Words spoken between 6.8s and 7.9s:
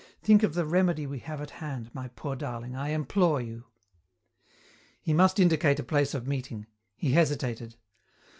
He hesitated.